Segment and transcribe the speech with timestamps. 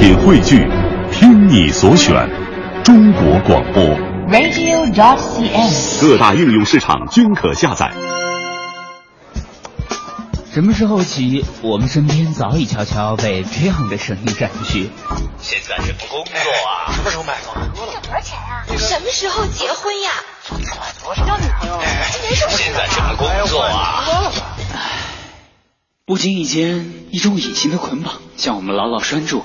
[0.00, 0.66] 品汇聚，
[1.12, 2.26] 听你所选，
[2.82, 3.84] 中国广播。
[4.30, 6.00] radio.dot.cn，。
[6.00, 7.92] 各大应用市场均可下载。
[10.50, 14.90] 什么时候起，我们身边早已悄悄被这样的声音占据？
[15.38, 16.92] 现在是工作啊！
[16.94, 17.70] 什么时候买房？
[17.74, 18.64] 多少钱啊？
[18.78, 20.10] 什么时候结婚呀？
[21.04, 21.26] 多少？
[21.26, 21.78] 交女朋友？
[22.48, 24.32] 现在什么工作啊？
[26.06, 29.44] 不经意间，一种隐形的捆绑将我们牢牢拴住，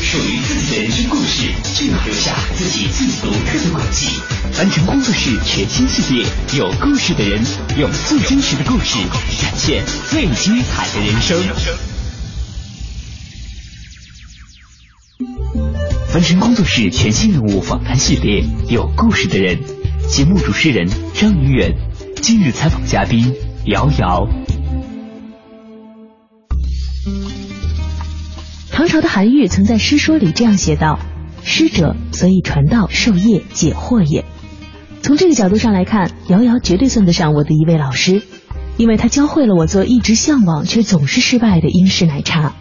[0.00, 4.08] 属于自己的人生故事，就要留下自己最独特的轨迹。
[4.52, 6.26] 凡尘工作室全新系列，
[6.56, 7.42] 有故事的人，
[7.78, 8.98] 用最真实的故事
[9.40, 11.42] 展现最精彩的人生。
[16.12, 19.58] 凡尘工作室全新人物访谈系列，有故事的人。
[20.08, 21.74] 节目主持人张云远，
[22.22, 24.28] 今日采访嘉宾瑶瑶。
[28.76, 30.98] 唐朝的韩愈曾在诗说里这样写道
[31.42, 34.26] ：“师者，所以传道授业解惑也。”
[35.00, 38.20] 从这个角度上来看，瑶瑶绝对算得上我的一位老师，
[38.76, 42.52] 因为她教会了我做一直向往却总是失败的英式奶茶。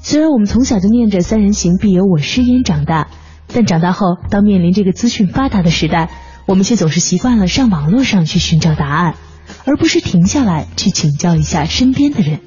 [0.00, 3.08] 虽然我们从小就念着“三人行必有我师焉”长大，
[3.52, 6.10] 但长大后，当面临这个资讯发达的时代，
[6.46, 9.16] 我们却总是习惯了上网络上去寻找答案，
[9.64, 12.38] 而不是停下来去请教一下身边的人。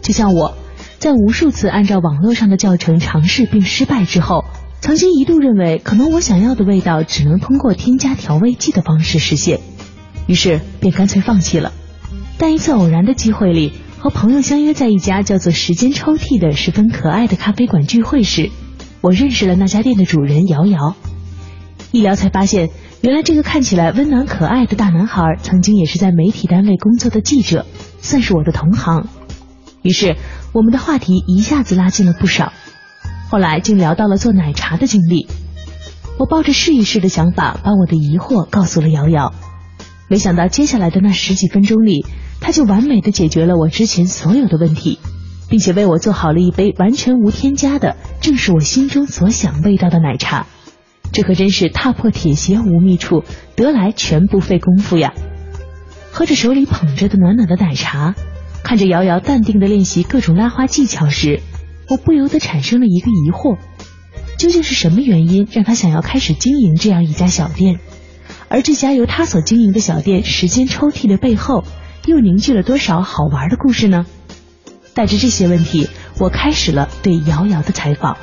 [0.00, 0.54] 就像我。
[1.00, 4.44] 在无数次按照网络上的教程尝试并失败之后，
[4.82, 9.60] 曾经一度认为可能我想要的味道只能通过添加调味剂的方式实现，
[10.26, 11.72] 于是便干脆放弃了。
[12.36, 18.50] 但一次偶然的机会里，和朋友相约在一家叫做“时间抽屉”的十分可爱的咖啡馆聚会时，
[19.00, 20.96] 我认识了那家店的主人瑶瑶。
[21.92, 22.68] 一聊才发现，
[23.00, 27.64] 原来这个看起来温暖可爱的大男孩，曾经也是在媒体单位工作的记者，
[28.02, 29.08] 算是我的同行。
[29.82, 30.16] 于是。
[30.52, 32.52] 我们的话题一下子拉近了不少，
[33.30, 35.28] 后来竟聊到了做奶茶的经历。
[36.18, 39.32] 我抱着试一试的想法，把我的疑惑告诉了瑶瑶。
[40.08, 42.04] 没想到接下来的那十几分钟里，
[42.40, 44.98] 他就完美的解决了我之前所有的问题，
[45.48, 50.48] 并且为我做好了一杯完全无添加的，正是我心中所想味道的奶茶。
[51.12, 53.22] 这可真是踏破铁鞋无觅处，
[53.54, 55.14] 得来全不费工夫呀！
[56.10, 58.16] 喝着手里捧着的暖暖的奶茶。
[58.62, 61.40] 看着瑶瑶淡定的练习各种拉花技巧时，
[61.88, 63.58] 我不由得产生了一个疑惑：
[64.38, 67.80] 究竟是什么原因让她想要开始经营这样一家小店？
[68.48, 71.64] 而这家由她所经营的小店“时间抽屉”的背后，
[72.06, 74.06] 又凝聚了多少好玩的故事呢？
[74.94, 75.88] 带着这些问题，
[76.18, 78.16] 我开始了对瑶瑶的采访。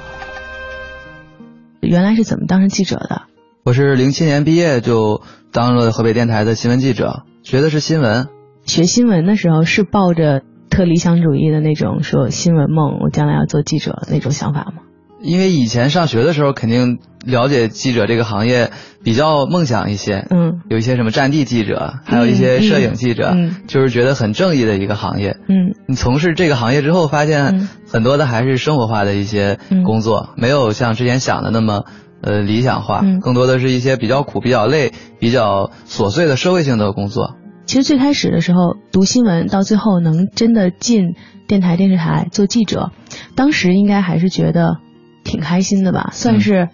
[1.82, 3.24] 原来是怎么当上记者的？
[3.64, 5.22] 我是零七年毕业就
[5.52, 8.37] 当了河北电台的新闻记者，学的是新闻。
[8.68, 14.84] 学新闻的时候是抱着特理想主义的那种说新闻梦，我将来要做记者那种想法吗？
[15.22, 18.70] 因为以前上学的时候，肯定了解记者这个行业
[19.04, 31.86] 比较梦想一些，嗯，有一些什么战地记者，还有一些摄影记者，嗯，就是觉得很正义的一个行业，嗯，你从事这个行业之后，发现很多的还是生活化的一些工作，嗯、没有像之前想的那么
[32.22, 37.38] 呃理想化，嗯、更多的是一些比较苦、比较累、比较琐碎的社会性的工作。
[37.68, 41.16] 其实最开始的时候读新闻，到最后能真的进
[41.50, 42.92] 电台、电视台做记者，
[43.36, 44.78] 当时应该还是觉得
[45.26, 46.70] 挺开心的吧，算是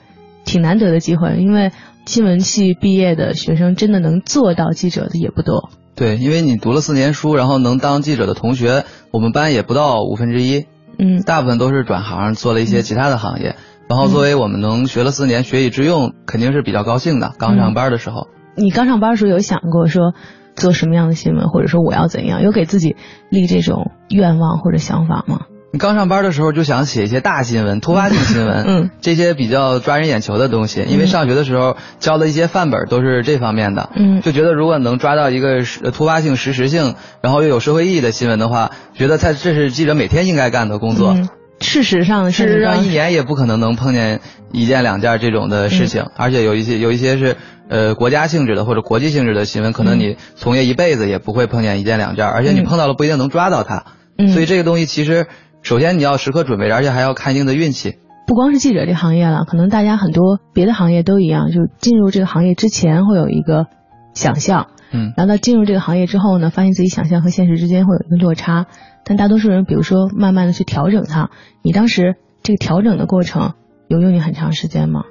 [0.45, 1.37] 挺难得的机会。
[1.39, 1.71] 因为
[2.05, 5.71] 新闻系毕业的学生真的能做到记者的也不多。
[5.95, 10.67] 对，因为你读了四年书，然后能当记者的同学，我们班也不到五分之一。
[10.99, 13.55] 嗯，大部分都是转行做了一些其他的行业。
[13.89, 17.33] 然后作为我们能学了四年，学以致用，肯定是比较高兴的。
[17.39, 20.13] 刚上班的时候，你刚上班的时候有想过说？
[20.55, 22.95] 做什么样的新闻，或者说我要怎样，有给自己
[23.29, 25.41] 立这种愿望或者想法吗？
[25.71, 30.85] 你刚上班的时候就想写一些大新闻、突发性新闻，嗯，这些比较抓人眼球的东西。
[30.87, 41.15] 因为上学的时候教的一些范本都是这方面的，嗯，就觉得如果能抓到一个突发性、实时性，然后又有社会意义的新闻的话，觉得他这是记者每天应该干的工作。
[41.17, 41.27] 嗯、
[41.59, 44.21] 事实上，事实上一年也不可能能碰见
[44.51, 47.35] 一件两件这种的事情，嗯、而且有一些有一些是。
[47.69, 53.85] 呃，国家性质的或者国际性质的新闻，可能你从业一辈子也不会碰见一件两件，而且你碰到了不一定能抓到它。
[54.17, 55.27] 嗯，所以这个东西其实，
[55.63, 57.95] 首先你要时刻准备，而且还要看一定的运气。
[58.27, 63.65] 不光是记者这行业了，可能大家很多别的行业都一样，就进入这个行业之前会有一个
[64.13, 68.67] 想象，嗯，然后到进入这个行业之后呢，发现自己想象和现实之间会有一个落差，
[69.05, 71.29] 但大多数人，比如说慢慢的去调整它，
[71.61, 73.53] 你当时这个调整的过程
[73.87, 75.01] 有用你很长时间吗？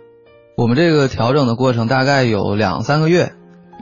[0.56, 3.32] 我们这个调整的过程大概有两三个月，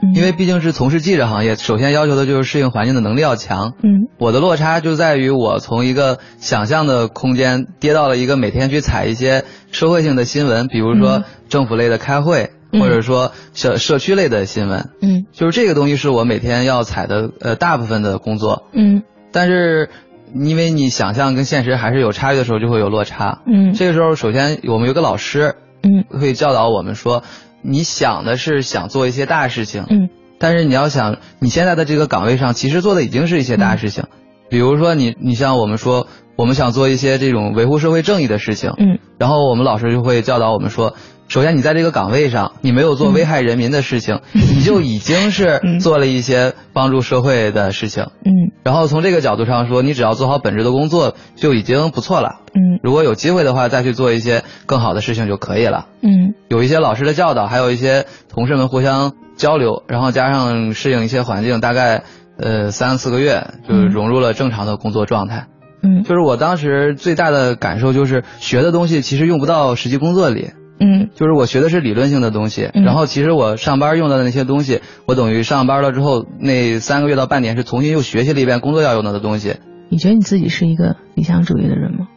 [0.01, 3.73] 嗯因为毕竟是从事记者行业，首先要求的就是适应环境的能力要强。
[3.83, 18.67] 嗯我的落差就在于我从一个想象的空间跌到了一个每天去采一些社会性的新闻，比如说嗯政府类的开会，嗯或者说社社区类的新闻，嗯就是这个东西是我每天要采的呃大部分的工作。
[18.73, 19.89] 嗯但是
[20.33, 23.41] 因为你想象跟现实还是有差距的时候，就会有落差。
[23.45, 23.73] 嗯。
[23.73, 26.05] 这个时候，首先我们有个老师嗯。
[26.19, 27.23] 会教导我们说，
[27.61, 30.09] 你想的是想做一些大事情，嗯。
[30.39, 34.05] 但是你要想，你现在的这个岗位上，其实做的已经是一些大事情，
[34.49, 38.99] 比如说你，你像我们说，我们想做一些这种维护社会正义的事情，嗯。
[39.19, 40.95] 然后我们老师就会教导我们说，
[41.31, 48.03] 首先你在这个岗位上，你没有做危害人民的事情，你就已经是嗯做了一些帮助社会的事情。
[48.25, 52.41] 嗯然后从这个角度上说，你只要做好本职的工作就已经不错了。
[52.53, 55.85] 嗯如果有机会的话，再去做一些更好的事情就可以了。
[56.01, 62.03] 嗯有一些老师的教导，还有一些同事们互相交流，然后加上适应一些环境，大概
[62.37, 65.47] 呃三四个月，就融入了正常的工作状态。
[65.81, 70.51] 嗯就是我当时最大的感受就是学的东西其实用不到实际工作里，
[70.81, 79.57] 嗯就是我学的是理论性的东西，嗯然后其实我上班用到的那些东西，我等于上班了之后那三个月到半年是重新又学习了一遍工作要用到的东西。
[79.89, 82.07] 你觉得你自己是一个理想主义的人吗？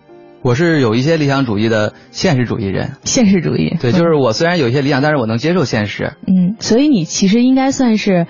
[0.42, 3.76] 我是有一些理想主义的现实主义人，现实主义。
[3.80, 6.12] 对，就是我虽然有一些理想，但是我能接受现实。
[6.26, 8.26] 嗯，所以你其实应该算是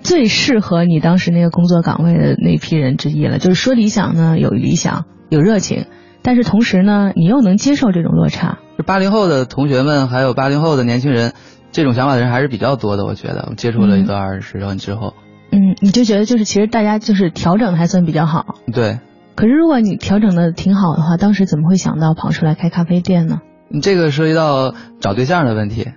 [0.00, 3.38] 最适合你当时那个工作岗位的那批人之一了。
[3.38, 5.86] 就是说理想呢，有理想，有热情，
[6.22, 8.58] 但是同时呢，你又能接受这种落差。
[8.78, 11.32] 就八零后的同学们，还有八零后的年轻人，
[11.72, 13.04] 这种想法的人还是比较多的。
[13.04, 15.14] 我觉得，我接触了一段时间之后，
[15.50, 18.56] 嗯，你就觉得就是其实大家就是调整的还算比较好。
[18.72, 18.98] 对，
[19.34, 23.40] 可是如果你调整的挺好的话，当时怎么会想到跑出来开咖啡店呢？
[23.68, 25.88] 你这个涉及到找对象的问题。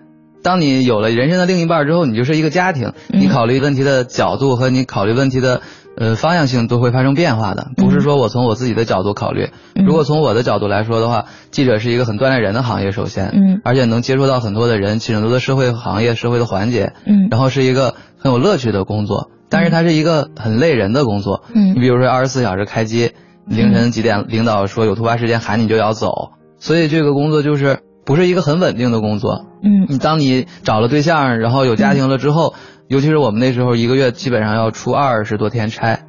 [0.44, 5.62] 当你有了人生的另一半之后，你就是一个家庭，嗯你考虑问题的角度和你考虑问题的
[5.98, 7.72] 呃方向性都会发生变化的。
[7.78, 9.86] 不是说我从我自己的角度考虑，嗯。
[9.86, 13.62] 如果从我的角度来说的话，记者是一个很锻炼人的行业，首先，嗯。
[13.64, 17.28] 而且能接触到很多的人，其实很多的社会行业、社会的环节，嗯。
[17.30, 21.44] 然后是一个很有乐趣的工作，但是它是一个很累人的工作。
[21.54, 21.76] 嗯。
[21.76, 23.12] 你比如说二十四小时开机，
[23.46, 29.46] 凌晨几点领导说有突发事件喊你就要走，所以这个工作就是不是一个很稳定的工作。
[29.64, 29.86] 嗯。
[29.90, 32.54] 你当你找了对象，然后有家庭了之后，
[32.88, 36.00] 尤其是我们那时候一个月基本上要出二十多天差，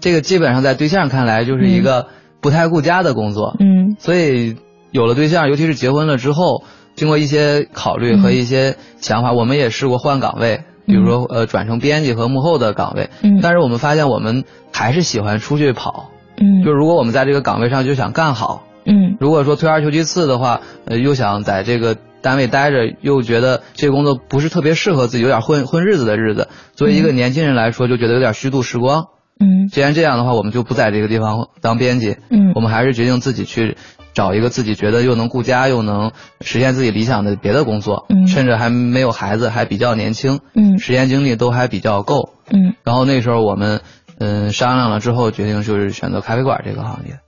[0.00, 2.06] 这个基本上在对象看来就是一个
[2.40, 3.56] 不太顾家的工作。
[3.58, 3.96] 嗯。
[3.98, 4.56] 所以
[4.92, 6.64] 有了对象，尤其是结婚了之后，
[6.94, 13.10] 经过一些考虑和一些想法，我们也试过换岗位，比如说呃转成编辑和幕后的岗位。
[13.22, 13.40] 嗯。
[13.42, 16.64] 但是我们发现我们还是喜欢出去跑，嗯。
[16.64, 19.16] 就如果我们在这个岗位上就想干好，嗯。
[19.18, 26.48] 如果说退而求其次的话，呃又想在这个单位待着，又觉得这个工作不是特别适合自己，有点混混日子的日子。
[26.74, 29.06] 作为一个年轻人来说，就觉得有点虚度时光。
[29.40, 33.76] 嗯既然这样的话，我们就不在这个地方当编辑，嗯我们还是决定自己去
[34.12, 36.10] 找一个自己觉得又能顾家又能
[36.40, 42.30] 实现自己理想的别的工作，嗯甚至还没有孩子，还比较年轻，嗯时间精力都还比较够。
[42.50, 43.80] 嗯，然后那时候我们
[44.18, 47.20] 嗯商量了之后，决定就是选择咖啡馆这个行业。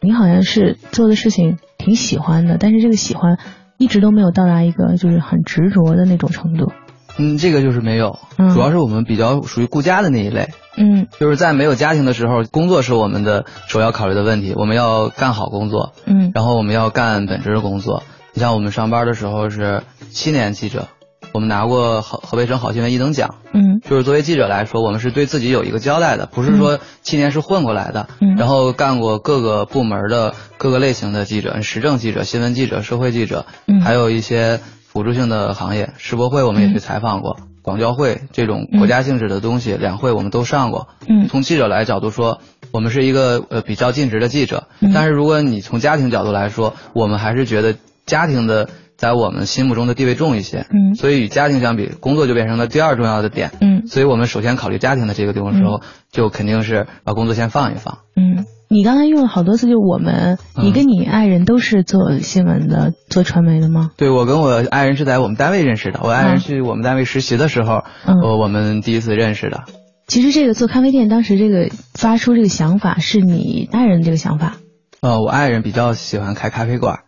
[0.00, 3.36] 你好像是做的事情挺喜欢的，但是这个喜欢
[3.78, 6.72] 一直都没有到达一个就是很执着的那种程度。
[7.20, 18.02] 嗯，这个就是没有，嗯主要是我们比较属于顾家的那一类，嗯就是在没有家庭的时候，工作是我们的首要考虑的问题，我们要干好工作，嗯然后我们要干本职的工作。
[18.34, 20.86] 你像我们上班的时候是七年记者，
[21.32, 23.36] 我们拿过河河北省好新闻一等奖。
[23.52, 23.80] 嗯。
[23.88, 28.36] 就是作为记者来说，我们是对自己有一个交代的，不是说七年是混过来的，嗯。
[28.36, 33.80] 然后干过各个部门的各个类型的记者，时政记者、新闻记者、社会记者，嗯。
[33.80, 40.88] 还有一些辅助性的行业，世博会我们也去采访过，广交会这种国家性质的东西，两会我们都上过。
[41.08, 41.28] 嗯。
[41.28, 42.40] 从记者来角度说，
[42.72, 44.90] 我们是一个呃比较尽职的记者，嗯。
[44.92, 53.52] 但是如果你从家庭角度来说，我们还是觉得家庭的在我们心目中的地位重一些，嗯所以与家庭相比，工作就变成了第二重要的点。
[53.60, 57.98] 嗯所以我们首先考虑家庭的这个地方的时候，就肯定是把工作先放一放。
[58.16, 63.92] 嗯，你刚才用了好多次，就我们，嗯你跟你爱人都是做新闻的，做传媒的吗？
[63.96, 69.62] 对我跟我爱人是在我们单位认识的，我爱嗯人去我们单位实习的时候，嗯我我们第一次认识的。
[70.08, 74.56] 其实这个做咖啡店，当时这个发出这个想法是你爱人这个想法。
[75.00, 77.00] 呃，我爱人比较喜欢开咖啡馆，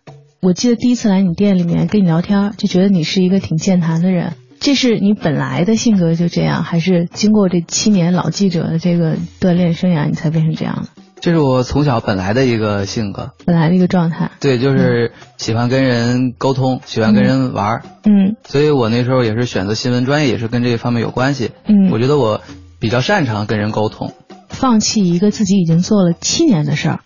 [0.43, 4.33] 我记得第一次来你店里面跟你聊天，就觉得你是一个挺健谈的人。
[4.59, 11.03] 这是你本来的性格就这样，还是经过这七年老记者的这个锻炼生涯，你才变成这样的？
[11.21, 14.31] 这是我从小本来的一个性格，本来的一个状态。
[14.41, 17.83] 对，就是喜欢跟人沟通，喜欢跟人玩儿。
[18.05, 21.51] 嗯所以我那时候也是选择新闻专业，也是跟这方面有关系。
[21.67, 22.41] 嗯，我觉得我
[22.79, 24.15] 比较擅长跟人沟通。
[24.49, 27.01] 放弃一个自己已经做了七年的事儿，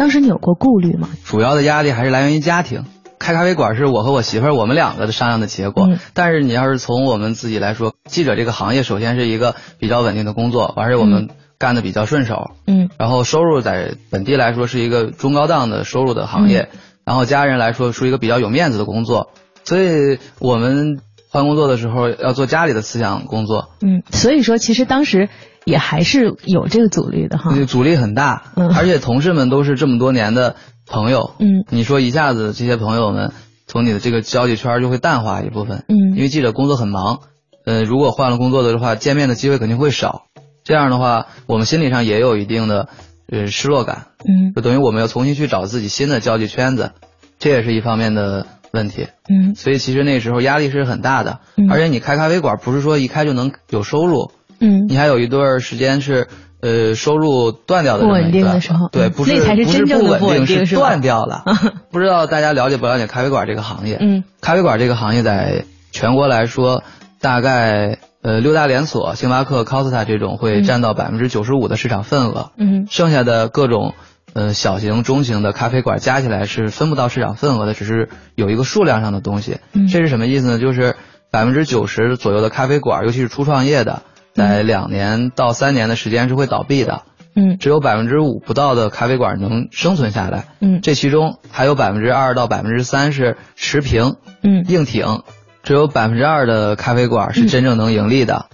[0.00, 1.10] 当时你有过顾虑吗？
[1.26, 2.86] 主要的压力还是来源于家庭。
[3.18, 5.86] 开咖啡馆是我和我媳妇儿我们两个的商量的结果。
[5.90, 5.98] 嗯。
[6.14, 11.28] 但是你要是从我们自己来说，记者这个行业首先是一个比较稳定的工作，而且我们
[11.58, 12.88] 干的比较顺手，嗯。
[12.96, 16.70] 然后收入在本地来说是一个中高档的收入的行业，
[17.04, 19.28] 然后家人来说是一个比较有面子的工作，
[19.64, 25.28] 所以我们换工作的时候要做家里的思想工作，嗯，所以说其实当时
[25.64, 27.54] 也还是有这个阻力的哈。
[27.66, 28.68] 阻力很大，嗯。
[28.74, 31.64] 而且同事们都是这么多年的朋友，嗯。
[31.68, 33.32] 你说一下子这些朋友们
[33.66, 36.16] 从你的这个交际圈就会淡化一部分，嗯。
[36.16, 37.20] 因为记者工作很忙，
[37.64, 40.26] 呃，如果换了工作的话，见面的机会肯定会少，
[40.64, 42.88] 这样的话，我们心理上也有一定的
[43.30, 44.52] 呃失落感，嗯。
[44.54, 46.92] 就等于我们要重新去找自己新的交际圈子，
[47.38, 49.08] 这也是一方面的问题。
[49.28, 49.54] 嗯。
[49.54, 51.70] 所以其实那时候压力是很大的，嗯。
[51.70, 56.28] 而且你开咖啡馆不是说一开就能有收入，嗯，你还有一段时间是
[56.60, 61.44] 呃收入断掉的不稳定的时候对，嗯不是那才是不是真正的不稳定是断掉了。
[61.90, 63.96] 不知道大家了解不了解咖啡馆这个行业？
[64.00, 64.24] 嗯。
[64.40, 66.84] 咖啡馆这个行业在全国来说，
[67.20, 70.64] 大概呃六大连锁，星巴克、Costa 这种会嗯。
[70.64, 72.86] 占到百分之九十五的市场份额，嗯。
[72.90, 73.94] 剩下的各种
[74.34, 79.58] 呃小型、中型的咖啡馆加起来是分不到市场份额的，只是有一个数量上的东西。
[79.72, 79.88] 嗯。
[79.88, 80.58] 这是什么意思呢？
[80.58, 80.96] 就是
[81.30, 84.02] 百分之九十左右的咖啡馆，尤其是初创业的，
[84.34, 87.02] 在两年到三年的时间是会倒闭的。
[87.34, 87.58] 嗯。
[87.58, 90.80] 只有百分之五不到的咖啡馆能生存下来，嗯。
[90.82, 95.22] 这其中还有百分之二到百分之三是持平嗯，硬挺，
[95.62, 98.46] 只有百分之二的咖啡馆是真正能盈利的。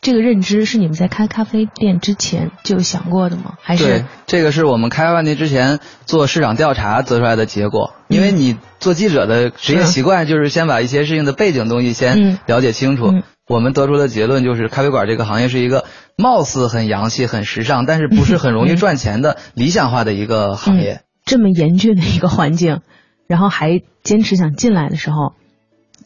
[0.00, 3.54] 这个认知是你们在开咖啡店之前就有想过的吗？
[3.62, 7.94] 还对是，这个是我们开饭店之前做市场调查得出来的结果。
[8.08, 11.94] 因为你做记者的职业习惯就是先把一些事情的背景东西嗯。
[11.94, 13.06] 先了解清楚。
[13.06, 15.84] 嗯我们得出的结论就是，咖啡馆这个行业是一个
[16.16, 21.02] 貌似很洋气、很时尚，但是不是很容易赚钱的理想化的一个行业。
[21.26, 22.80] 这么严峻的一个环境，
[23.28, 25.34] 然后还坚持想进来的时候，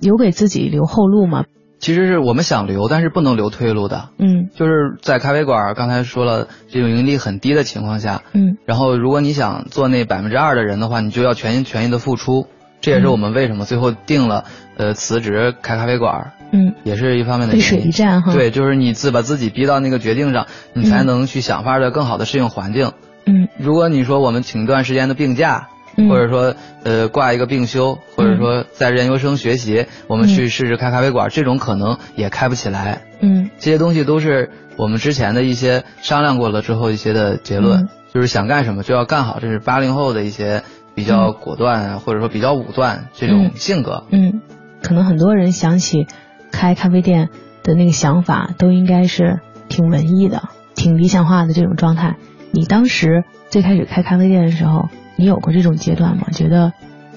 [0.00, 1.44] 有给自己留后路吗？
[1.80, 4.08] 其实是我们想留，但是不能留退路的。
[4.18, 12.48] 嗯就是在咖啡馆，刚才说了，这种盈利很低的情况下，嗯然后如果你想做那百分之二的人的话，你就要全心全意的付出。
[12.80, 14.44] 这也是我们为什么最后定了
[14.76, 22.92] 呃辞职开咖啡馆，嗯，也是一方面的背原因水一战哈。，对，就是你自把自己逼到那个决定上，你才能去想法的更好的适应环境。
[23.26, 26.54] 嗯如果你说我们请一段时间的病假，嗯，或者说
[26.84, 33.02] 呃挂一个病休，或者说在研究生学习，我们去试试开咖啡馆，这种可能也开不起来。
[33.20, 40.62] 嗯这些东西都是我们之前的一些商量过了之后一些的结论，嗯就是想干什么就要干好，这是八零后的一些
[40.98, 44.02] 比较果断啊，或者说比较武断这种嗯性格。
[44.10, 44.42] 嗯，
[44.82, 46.08] 可能很多人想起
[46.50, 47.28] 开咖啡店
[47.62, 49.38] 的那个想法，都应该是
[49.68, 52.16] 挺文艺的、挺理想化的这种状态。
[52.50, 56.24] 你当时最开始开咖啡店的时候，你有过这种阶段吗？
[56.32, 56.72] 觉得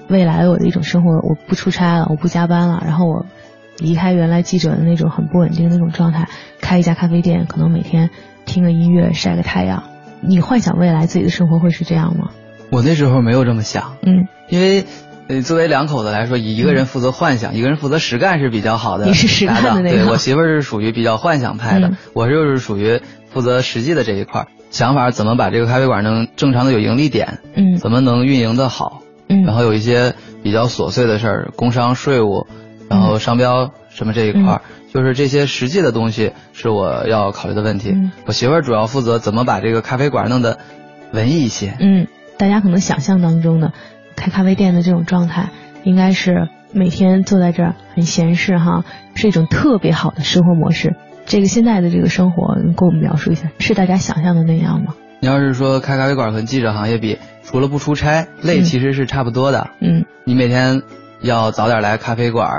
[0.07, 3.25] 未来我的一种生活，我不出差了，我不加班了，然后我
[3.79, 6.29] 离开原来记者的那种很不稳定的那种状态，
[6.61, 8.11] 开一家咖啡店，可能每天
[8.45, 9.85] 听个音乐，晒个太阳。
[10.21, 12.29] 你幻想未来自己的生活会是这样吗？
[12.71, 14.85] 我那时候没有这么想，嗯，因为。
[15.27, 19.05] 呃，作为两口子来说，以一个人负责幻想，一个人负责实干是比较好的。
[19.05, 22.99] 你是实干的那个对我媳妇儿是属于比较幻想派的，嗯我就是属于
[23.29, 24.47] 负责实际的这一块儿。
[24.71, 32.45] 想法怎么把这个咖啡馆能正常的有盈利点，嗯怎么能运营的好，嗯，然后有一些比较琐碎的事儿，工商税务，
[32.89, 34.61] 然后商标什么这一块儿，
[34.93, 37.91] 就是这些实际的东西是我要考虑的问题。
[37.91, 40.57] 嗯我媳妇儿主要负责怎么把这个咖啡馆弄得
[41.13, 41.77] 文艺一些。
[41.79, 42.07] 嗯，
[42.41, 43.71] 大家可能想象当中的
[44.15, 45.51] 开咖啡店的这种状态，
[45.83, 48.83] 应该是每天坐在这儿很闲适哈，
[49.13, 50.95] 是一种特别好的生活模式。
[51.27, 54.95] 这个现在的这个生活，你给我们描述一下，是大家想象的那样吗？
[55.19, 59.69] 你要是说开咖啡馆和记者行业比，除了不出差，累嗯其实是差不多的。
[59.79, 60.81] 嗯你每天
[61.21, 62.49] 要早点来咖啡馆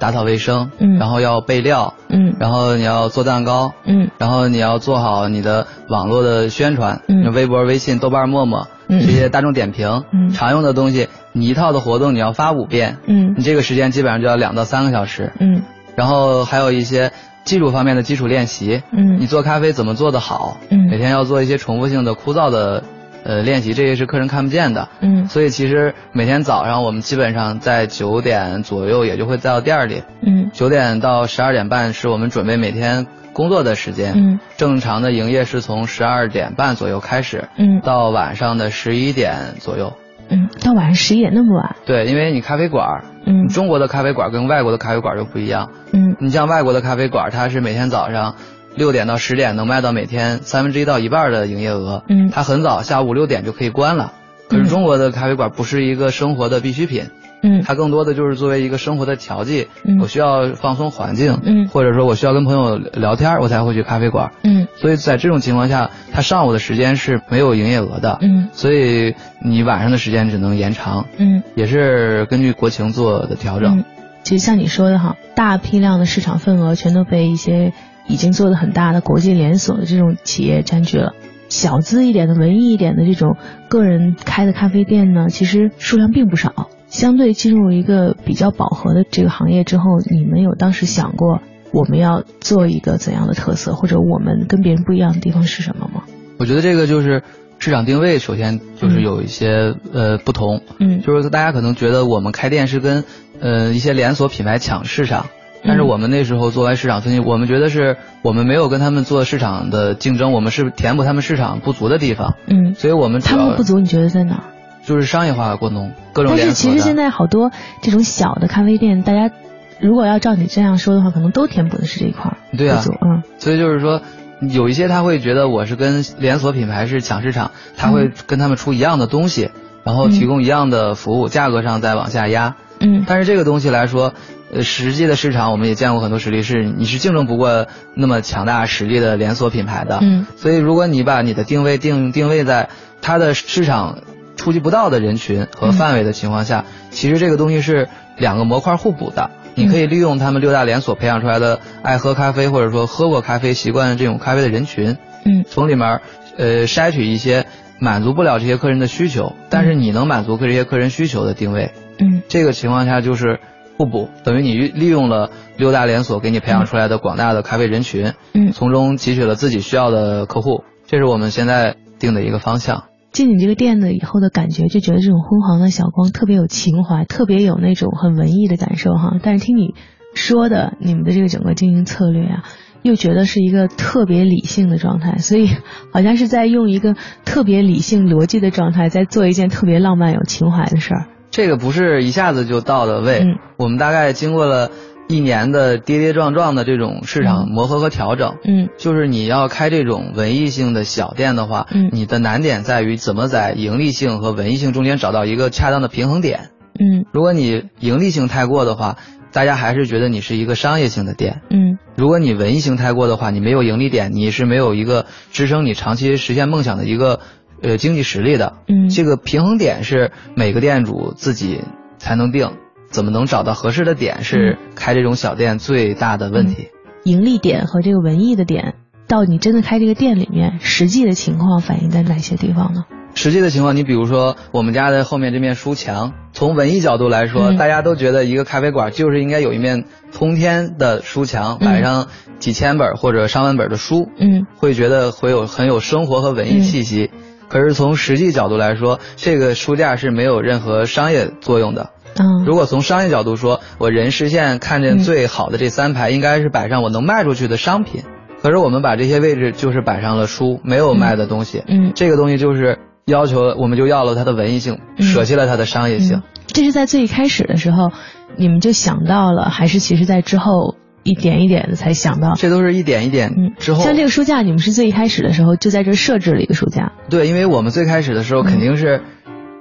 [0.00, 10.30] 打扫卫生，嗯然后要备料，嗯然后你要做蛋糕，嗯然后你要做好你的网络的宣传，嗯微博、微信、豆瓣、陌陌嗯这些大众点评，嗯。
[10.30, 13.34] 常用的东西，你一套的活动你要发五遍，嗯。
[13.36, 15.62] 你这个时间基本上就要两到三个小时，嗯。
[15.94, 17.12] 然后还有一些
[17.44, 19.18] 技术方面的基础练习，嗯。
[19.20, 20.88] 你做咖啡怎么做得好，嗯。
[20.90, 22.82] 每天要做一些重复性的枯燥的
[23.24, 24.88] 呃练习，这些是客人看不见的。
[25.00, 25.28] 嗯。
[25.28, 30.50] 所以其实每天早上我们基本上在九点左右也就会到店儿里，嗯。
[30.52, 33.06] 九点到十二点半是我们准备每天
[33.38, 34.14] 工作的时间。
[34.16, 39.92] 嗯正常的营业是从十二点半左右开始，嗯到晚上的十一点左右。
[40.28, 41.76] 嗯，到晚上十一点那么晚。
[41.86, 45.70] 对，因为你咖啡馆儿，嗯中国的咖啡馆跟外国的咖啡馆就不一样。
[45.92, 48.34] 嗯你像外国的咖啡馆，它是每天早上
[48.74, 52.02] 六点到十点能卖到每天三分之一到一半的营业额。
[52.08, 54.12] 嗯它很早，下午五六点就可以关了。
[54.50, 57.04] 可是中国的咖啡馆不是一个生活的必需品，
[57.42, 59.68] 嗯它更多的就是作为一个生活的调剂。
[59.84, 64.32] 嗯我需要放松环境，嗯或者说我需要跟朋友聊天，我才会去咖啡馆。
[64.42, 68.18] 嗯所以在这种情况下，它上午的时间是没有营业额的。
[68.20, 69.14] 嗯所以
[69.44, 73.78] 你晚上的时间只能延长，嗯也是根据国情做的调整。
[73.78, 73.84] 嗯，
[74.22, 77.72] 其实像你说的哈，大批量的市场份额全都被一些
[78.06, 81.12] 已经做的很大的国际连锁的这种企业占据了。
[81.48, 83.36] 小资一点的、文艺一点的这种
[83.68, 86.68] 个人开的咖啡店呢，其实数量并不少。
[86.88, 91.40] 相对进入一个比较饱和的这个行业之后，你们有当时想过
[91.72, 96.02] 我们要做一个怎样的特色，或者我们跟别人不一样的地方是什么吗？
[96.38, 97.22] 我觉得这个就是
[97.58, 103.04] 市场定位，首先就是有一些、呃不同，嗯就是大家可能觉得我们开店是跟
[103.40, 105.26] 呃一些连锁品牌抢市场。
[105.64, 114.44] 但是嗯我们那时候做完市场分析，我们觉得是我们没有跟他们做市场的竞争，我们是填补他们市场不足的地方，嗯，所以我们他们不足，你觉得在哪儿？
[114.88, 116.54] 就是商业化过浓，各种但是。
[116.54, 117.50] 其实现在好多
[117.82, 119.30] 这种小的咖啡店，大家
[119.78, 124.00] 如果要照你这样说的话，可能都填补的是这一块儿对啊嗯所以就是说，
[124.40, 129.50] 有一些他会觉得我是跟连锁品牌是抢市场，他会跟他们出一样的东西，
[129.84, 132.56] 然后提供一样的服务，价格上再往下压。
[132.80, 134.14] 嗯但是这个东西来说，
[134.52, 139.98] 呃，实际的市场我们也见过很多实例，是你是竞争不过那么强大实力的连锁品牌的。
[140.00, 142.70] 嗯所以如果你把你的定位定定位在
[143.02, 143.98] 它的市场
[144.38, 149.30] 触及不到的人群和范围的情况下，其实这个东西是两个模块互补的。
[149.54, 156.00] 你可以利用他们六大连锁培养出来的爱喝咖啡或者说喝过咖啡习惯这种咖啡的人群，嗯从里面
[156.36, 157.44] 呃筛取一些
[157.80, 161.72] 满足不了这些客人的需求，但是你能满足这些客人需求的定位。
[161.98, 163.40] 嗯这个情况下就是
[163.76, 172.84] 互补，等于你利用了六大连锁给你培养出来的广大的咖啡人群，嗯，从中汲取了自己需要的客户，这是我们现在定的一个方向。
[173.12, 179.18] 进你这个店的以后的感觉，就觉得这种昏黄的小光特别有情怀，特别有那种很文艺的感受哈。
[179.22, 179.74] 但是听你
[180.14, 182.44] 说的你们的这个整个经营策略啊，
[182.82, 185.48] 又觉得是一个特别理性的状态，所以
[185.92, 191.06] 好像是在用一个特别理性逻辑的状态，在做一件特别浪漫有情怀的事儿。
[191.30, 194.70] 这个不是一下子就到的位，嗯我们大概经过了
[195.08, 198.36] 一年的跌跌撞撞的这种市场磨合和调整。
[198.44, 198.68] 嗯。
[198.76, 201.88] 就是你要开这种文艺性的小店的话，嗯。
[201.92, 206.50] 你的难点在于怎么在盈利性和文艺性中间找到一个恰当的平衡点。
[206.78, 207.06] 嗯。
[207.10, 208.98] 如果你盈利性太过的话，
[209.32, 211.78] 大家还是觉得你是一个商业性的店；嗯。
[211.96, 217.20] 如果你文艺性太过的话，你没有盈利点，你是没有一个支撑你长期实现梦想的一个
[217.62, 218.54] 呃经济实力的。
[218.68, 218.88] 嗯。
[218.88, 221.60] 这个平衡点是每个店主自己
[221.98, 222.52] 才能定，
[222.90, 226.68] 怎么能找到合适的点是开这种小店最大的问题。
[227.04, 228.74] 盈利点和这个文艺的点，
[229.06, 232.84] 到你真的开这个店里面，实际的情况反映在哪些地方呢？
[233.14, 247.10] 实际的情况，你比如说我们家的后面这面书墙，从文艺角度来说，嗯大家都觉得一个咖啡馆就是应该有一面通天的书墙，嗯摆上几千本或者上万本的书，嗯会觉得会有很有生活和文艺气息。
[247.48, 251.90] 可是从实际角度来说，这个书架是没有任何商业作用的。
[252.16, 258.02] 嗯如果从商业角度说，我人视线看见最好的这三排，应该是摆上我能卖出去的商品。
[258.40, 261.62] 可是我们把这些位置就是摆上了书，没有卖的东西。
[261.66, 266.22] 嗯这个东西就是要求，我们就要了它的文艺性，嗯舍弃了它的商业性嗯。
[266.46, 267.90] 这是在最开始的时候，
[268.36, 272.34] 你们就想到了，还是其实在之后一点一点的才想到？
[272.36, 273.82] 这都是一点一点嗯，之后。
[273.82, 276.92] 像这个书架，你们是最一开始的时候就在这设置了一个书架。
[277.10, 279.02] 对，因为我们最开始的时候肯定是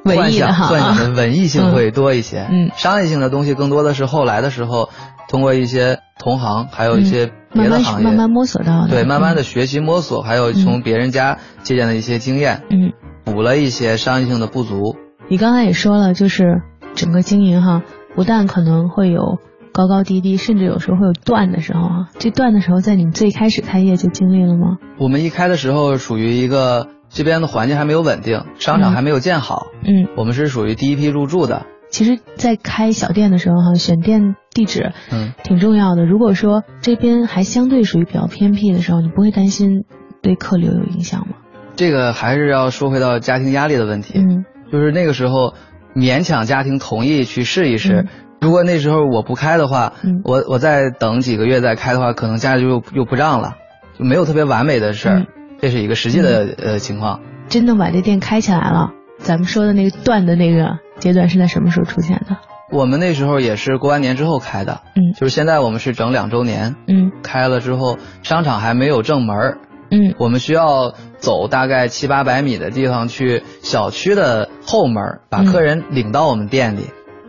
[0.08, 4.90] 文幻想艺的哈幻想的文艺性会多一些，嗯商业性的东西更多的是后来的时候，
[5.30, 8.90] 通过一些同行，还有一些别慢慢的行业，慢慢摸索到的。
[8.90, 12.94] 对，慢慢的嗯学习摸索，还有从别人家借鉴的一些经验，嗯，
[13.26, 14.96] 补了一些商业性的不足。
[15.30, 16.62] 你刚才也说了，就是
[16.96, 17.84] 整个经营哈，
[18.16, 19.40] 不但可能会有
[19.74, 22.08] 高高低低，甚至有时候会有断的时候啊。
[22.18, 24.78] 这断的时候，在你们最开始开业就经历了吗？
[24.98, 31.66] 我们一开的时候属于一个这边的环境还没有稳定，商场嗯还没有建好，嗯，我们是属于第一批入驻的。
[31.90, 36.06] 其实，在开小店的时候哈，选店地址嗯，挺重要的。
[36.06, 39.86] 如果说这边还相对属于比较偏僻的时候，你不会担心
[40.22, 41.36] 对客流有影响吗？
[41.76, 44.20] 这个还是要说回到家庭压力的问题。
[44.20, 45.54] 嗯就是那个时候
[45.96, 48.02] 勉强家庭同意去试一试。
[48.02, 48.08] 嗯
[48.40, 53.56] 如果那时候我不开的话，嗯我我再等几个月再开的话，可能家里就又又不让了，
[53.98, 55.20] 就没有特别完美的事儿。
[55.20, 55.28] 嗯
[55.60, 57.20] 这是一个实际的、呃情况。
[57.48, 62.38] 真的把这店开起来了，咱们说的那个断的那个阶段是在什么时候出现的？
[62.70, 69.58] 我们那时候也是过完年之后开的，嗯就是现在我们是整两周年，嗯开了之后商场还没有正门儿，
[69.90, 76.82] 嗯我们需要走大概七八百米的地方去小区的后门儿，把嗯客人领到我们店里。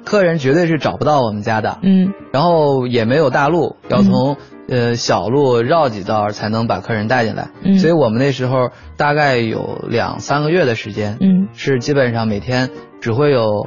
[0.05, 4.37] 客人绝对是找不到我们家的，嗯然后也没有大路，要从、
[4.69, 7.51] 呃小路绕几道才能把客人带进来。
[7.63, 13.67] 嗯所以我们那时候大概有两三个月的时间，嗯是基本上每天只会有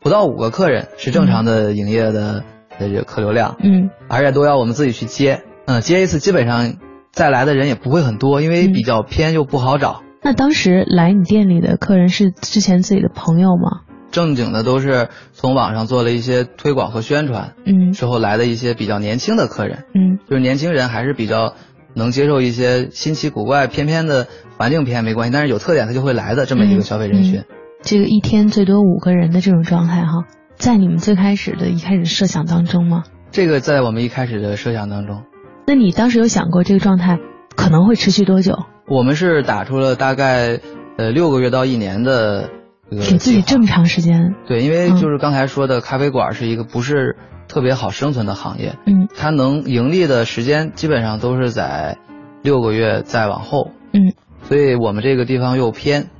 [0.00, 2.44] 不到五个客人是正常的营业的
[2.78, 5.42] 的这个客流量，嗯而且都要我们自己去接。
[5.66, 6.74] 嗯，接一次基本上
[7.12, 10.02] 再来的人也不会很多，因为嗯比较偏又不好找。
[10.24, 13.82] 那当时来你店里的客人是之前自己的朋友吗？
[14.12, 21.54] 正经的都是从网上做了一些推广和宣传嗯之后来的一些比较年轻的客人，嗯就是年轻人还是比较
[21.94, 27.40] 能接受一些新奇古怪、偏偏的环境偏没关系，但是有特点他就会来的这么一个消费人群。
[27.40, 27.44] 嗯
[27.84, 33.02] 这个一天最多五个人的这种状态哈，在你们最开始的一开始设想当中吗？
[33.32, 35.24] 这个在我们一开始的设想当中，
[35.66, 37.18] 那你当时有想过这个状态
[37.56, 38.56] 可能会持续多久？
[38.86, 40.60] 我们是打出了大概
[40.96, 42.50] 呃六个月到一年的
[42.92, 44.34] 这个给自己这么长时间？
[44.46, 44.96] 对，因为嗯。
[44.96, 47.16] 就是刚才说的，咖啡馆是一个不是
[47.48, 49.08] 特别好生存的行业，嗯。
[49.14, 51.98] 它能盈利的时间基本上都是在
[52.42, 54.12] 六个月再往后，嗯。
[54.42, 56.10] 所以我们这个地方又偏，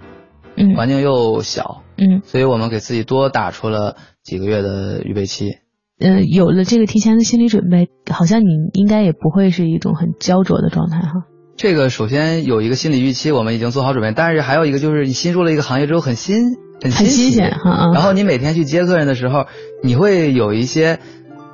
[0.57, 0.75] 嗯。
[0.75, 2.23] 环境又小，嗯。
[2.25, 5.59] 所以我们给自己多打出了几个月的预备期。
[6.01, 11.27] 呃，有了这个提前的心理准备，好像你应该也不会是一种很焦灼的状态哈。
[11.63, 17.93] 这个首先有一个心理预期，我们已经做好准备，但是还有一个就是你新入了一个行业之后很新，很很新鲜哈啊。
[17.95, 19.47] 然后你每天去接客人的时候，
[19.81, 20.99] 你会有一些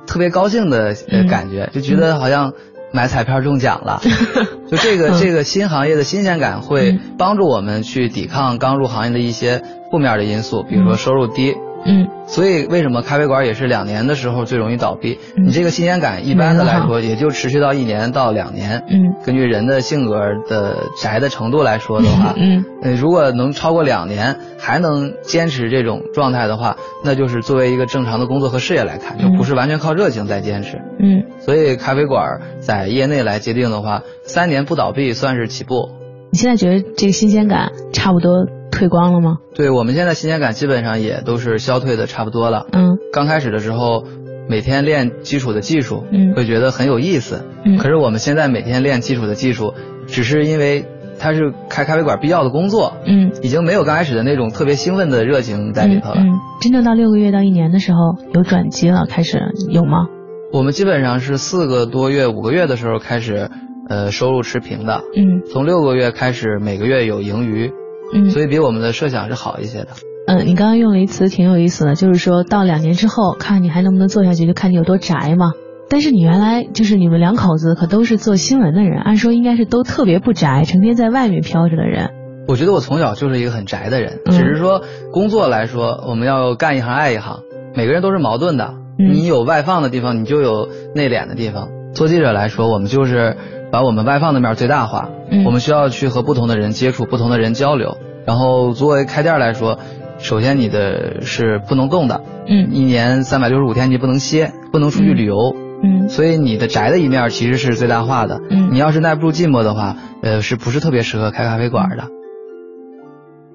[0.07, 2.53] 特别高兴的呃嗯感觉，就觉得好像
[2.91, 4.01] 买彩票中奖了。
[4.71, 5.19] 就这个嗯。
[5.19, 6.99] 这个新行业的新鲜感会嗯。
[7.19, 10.97] 帮助我们去抵抗刚入行业的一些负面的因素，比如说嗯。
[10.97, 11.53] 收入低。
[11.85, 15.17] 嗯所以为什么咖啡馆也是两年的时候最容易倒闭？
[15.35, 18.83] 嗯你这个新鲜感一般的来说也就持续到一年到两年。
[18.89, 30.77] 嗯根据人的性格的宅的程度来说的话，嗯呃，如果能超过两年还能坚持这种状态的话，那就是作为一个正常的工作和事业来看，就不是完全靠热情在坚持。
[30.99, 35.89] 嗯所以咖啡馆在业内来界定的话，三年不倒闭算是起步。
[36.31, 39.37] 你现在觉得这个新鲜感差不多退光了吗？
[39.53, 42.67] 对我们现在新鲜感基本上也都是消退的差不多了。
[42.71, 44.03] 嗯刚开始的时候，
[44.47, 47.43] 每天练基础的技术，嗯会觉得很有意思。
[47.65, 49.73] 嗯可是我们现在每天练基础的技术，
[50.07, 50.85] 只是因为
[51.17, 56.21] 它是开咖啡馆必要的工作，嗯已经没有刚开始的那种特别兴奋的热情在里头了。
[56.21, 60.07] 嗯嗯，真正到六个月到一年的时候有转机了，开始有吗？
[60.51, 63.49] 我们基本上是四个多月、五个月的时候开始，
[63.87, 65.03] 呃，收入持平的。
[65.15, 67.71] 嗯从六个月开始，每个月有盈余，
[68.13, 69.87] 嗯，所以比我们的设想是好一些的。
[70.27, 75.53] 嗯，你刚刚用了一词挺有意思的，就是说到两年之后，看你还能不能做下去，就看你有多宅嘛。
[75.89, 82.11] 但是你原来就是你们两口子可都是做新闻的人，按说应该是都特别不宅，成天在外面飘着的人。
[82.47, 87.41] 我觉得我从小就是一个很宅的人，嗯只是说工作来说，我们要干一行爱一行，
[87.75, 88.73] 每个人都是矛盾的。
[88.99, 91.69] 嗯你有外放的地方，你就有内敛的地方。
[91.93, 93.37] 做记者来说，我们就是
[93.71, 95.09] 把我们外放的面最大化。
[95.31, 97.97] 嗯我们需要去和不同的人接触，不同的人交流。
[98.25, 99.79] 然后作为开店来说，
[100.17, 105.35] 首先你的是不能动的，嗯一年三百六十五天你不能歇，不能出去旅游。
[105.81, 108.41] 嗯所以你的宅的一面其实是最大化的。
[108.49, 112.07] 嗯你要是耐不住寂寞的话，呃，是不是特别适合开咖啡馆的？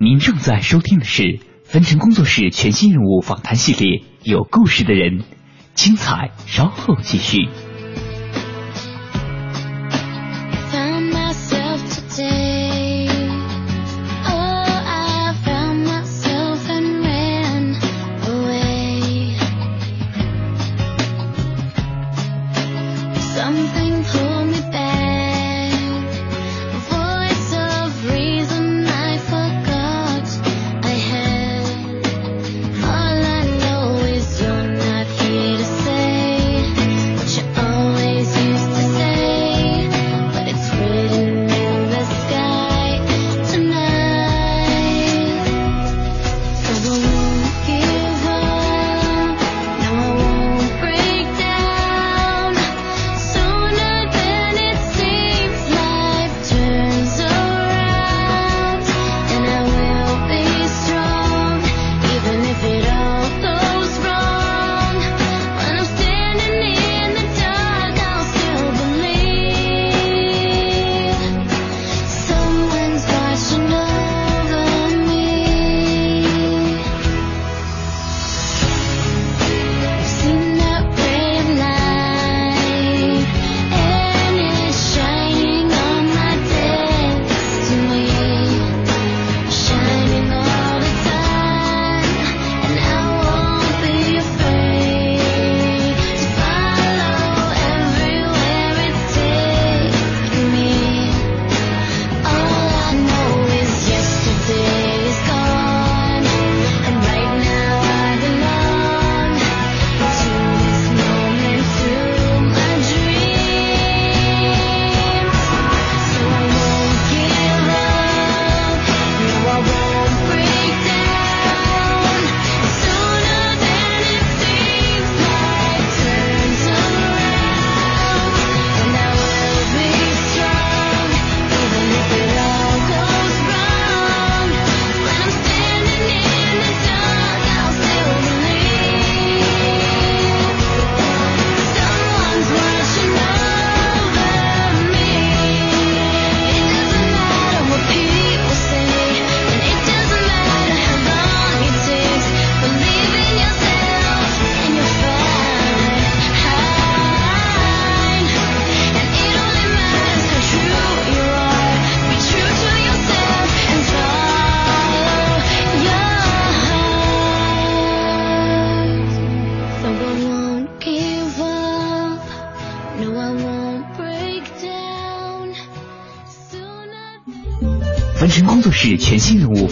[0.00, 5.18] 您正在收听的是分成工作室全新人物访谈系列《有故事的人》，
[5.74, 7.48] 精彩稍后继续。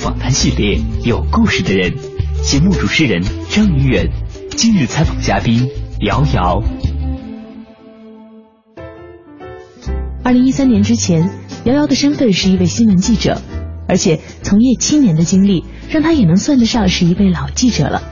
[0.02, 1.92] 访谈系列《有故事的人》，
[2.42, 4.10] 节目主持人张云远，
[4.50, 6.60] 今日采访嘉宾瑶瑶。
[10.24, 11.30] 二零一三年之前，
[11.62, 13.40] 瑶瑶的身份是一位新闻记者，
[13.86, 18.02] 而且从业七年的经历，让她也能算得上是一位老记者了。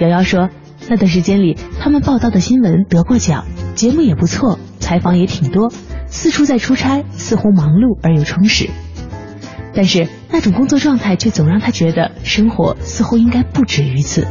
[0.00, 0.50] 瑶瑶说，
[0.90, 5.72] 那段时间里，他们报道的新闻得过奖，节目也不错，采访也挺多，
[6.08, 8.68] 四处在出差，似乎忙碌而又充实。
[9.74, 14.26] 但是那种工作状态却总让他觉得生活似乎应该不止于此。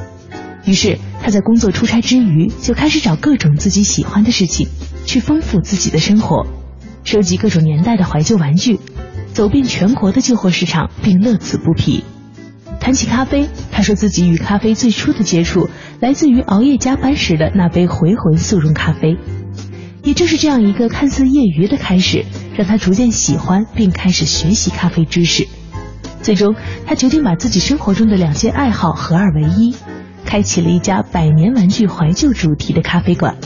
[0.66, 4.68] 于是他在工作出差之余，就开始找各种自己喜欢的事情，
[5.06, 6.46] 去丰富自己的生活，
[7.04, 8.80] 收集各种年代的怀旧玩具，
[9.34, 12.04] 走遍全国的旧货市场，并乐此不疲。
[12.80, 19.18] 谈起咖啡，他说自己与咖啡最初的接触来自于熬夜加班时的那杯回魂速溶咖啡。
[20.04, 22.26] 也正是这样一个看似业余的开始，
[22.56, 25.48] 让他逐渐喜欢并开始学习咖啡知识。
[26.22, 29.76] 最终，他决定把自己生活中的两件爱好合二为一，
[30.26, 33.38] 开启了一家百年玩具怀旧主题的咖啡馆。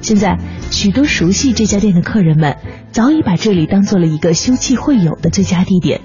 [0.00, 0.38] 现在，
[0.72, 2.56] 许多熟悉这家店的客人们
[2.90, 6.00] 早已把这里当做了一个休憩会友的最佳地点。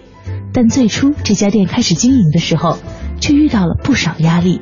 [0.53, 2.77] 但最初这家店开始经营的时候，
[3.19, 4.61] 却遇到了不少压力。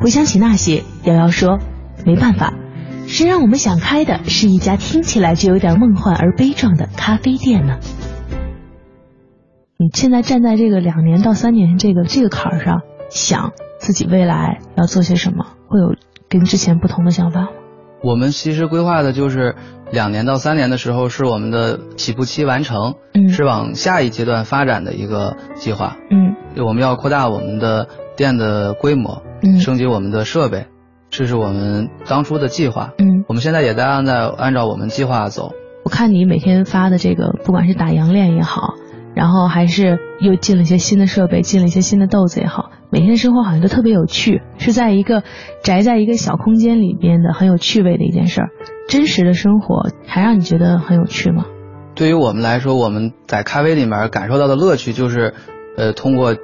[0.00, 1.58] 回想起那些，瑶瑶说
[2.06, 2.54] ：“没办法，
[3.08, 7.78] 谁让我们想开的是一家听起来就有点梦幻而悲壮的咖啡店呢？”
[9.80, 15.94] 你现在站在这个两年到三年这个这个坎儿上，想自己未来要做些什么，会有
[16.28, 17.48] 跟之前不同的想法吗？
[18.02, 19.56] 我们其实规划的就是
[19.90, 25.96] 两年到三年的时候是我们的起步期完成，嗯是往下一阶段发展的一个计划。
[26.10, 30.66] 嗯我们要扩大我们的店的规模，嗯升级我们的设备，
[31.10, 32.92] 这是我们当初的计划。
[32.98, 35.52] 嗯，我们现在也在按照按照我们计划走。
[35.84, 38.74] 我看你每天发的这个，不管是打洋链也好，
[39.14, 45.22] 然后还是又进了一些新的设备，进了一些新的豆子也好，每天的生活好像都特别有趣，是在一个
[45.62, 48.50] 宅在一个小空间里边的很有趣味的一件事儿。
[48.88, 51.46] 真实的生活还让你觉得很有趣吗？
[51.94, 55.34] 对于我们来说，我们在咖啡里面感受到的乐趣就是，
[55.76, 56.36] 呃，通过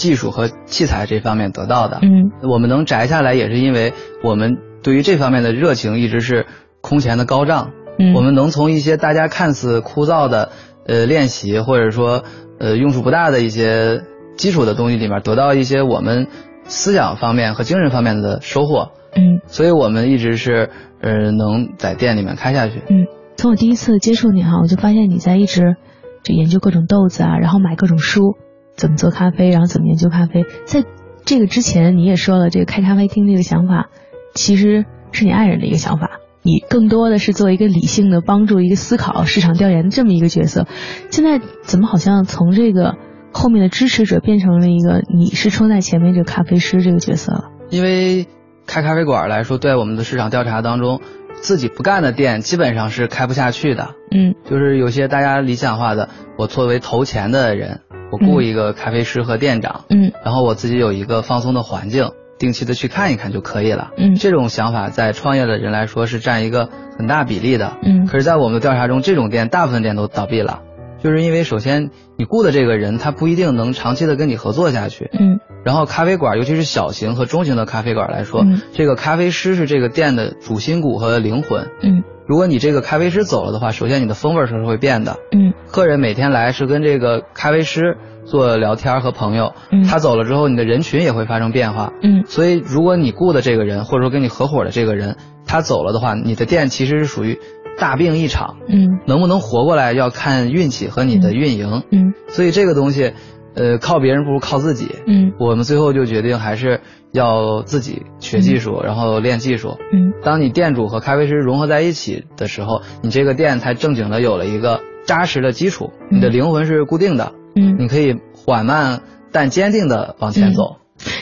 [0.00, 1.98] 技术和器材这方面得到的。
[2.02, 3.92] 嗯我们能摘下来，也是因为
[4.24, 6.46] 我们对于这方面的热情一直是
[6.80, 7.72] 空前的高涨。
[7.98, 10.52] 嗯，我们能从一些大家看似枯燥的
[10.86, 12.24] 呃练习，或者说
[12.58, 14.00] 呃用处不大的一些
[14.36, 16.28] 基础的东西里面，得到一些我们
[16.64, 18.92] 思想方面和精神方面的收获。
[19.14, 20.70] 嗯所以我们一直是
[21.02, 22.80] 呃能在店里面开下去。
[22.88, 25.76] 嗯，从我第一次接触你哈，我就发现你在一直
[26.22, 28.36] 就研究各种豆子啊，然后买各种书，
[28.80, 30.46] 怎么做咖啡，然后怎么研究咖啡。
[30.64, 30.84] 在
[31.26, 33.90] 这个之前，你也说了，这个开咖啡厅这个想法，
[34.34, 36.12] 其实是你爱人的一个想法。
[36.42, 40.66] 你更多的是做一个理性的帮助一个思考市场调研的这么一个角色。
[41.10, 42.94] 现在怎么好像从这个
[43.30, 47.50] 后面的支持者变成了一个你是冲在前面这个咖啡师这个角色了？
[47.68, 48.26] 因为
[48.66, 51.02] 开咖啡馆来说，对我们的市场调查当中，
[51.42, 53.90] 自己不干的店基本上是开不下去的。
[54.10, 63.90] 嗯就是有些大家理想化的，我作为投钱的人，我雇一个咖啡师和店长，嗯然后我自己有一个放松的环境，定期的去看一看就可以了。
[63.96, 66.68] 嗯这种想法在创业的人来说是占一个
[66.98, 67.76] 很大比例的。
[67.82, 70.62] 嗯可是，在我们的调查中，这种店大部分店都倒闭了，
[71.02, 75.10] 就是因为首先你雇的这个人他不一定能长期的跟你合作下去。
[75.12, 81.68] 嗯然后咖啡馆，尤其是小型和中型的咖啡馆来说，嗯这个咖啡师是这个店的主心骨和灵魂。
[81.82, 85.16] 嗯如果你这个咖啡师走了的话，首先你的风味是会变的。
[85.32, 91.92] 嗯客人每天来是跟这个咖啡师做聊天和朋友，嗯他走了之后，你的人群也会发生变化。
[92.04, 97.40] 嗯所以，如果你雇的这个人，或者说跟你合伙的这个人，他走了的话，你的店其实是属于
[97.80, 101.82] 大病一场，嗯能不能活过来要看运气和你的运营。
[101.90, 103.12] 嗯所以这个东西，
[103.56, 104.86] 呃，靠别人不如靠自己。
[105.04, 106.80] 嗯我们最后就决定还是
[107.12, 109.76] 要自己学技术，然后练技术。
[109.92, 110.12] 嗯。
[110.22, 116.18] 当你店主和咖啡师融合在一起的时候，你这个店才正经的有了一个扎实的基础，嗯。
[116.18, 117.76] 你的灵魂是固定的，嗯。
[117.78, 120.76] 你可以缓慢但坚定的往前走。